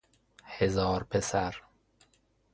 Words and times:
هزار 0.43 1.03
پسر 1.03 1.61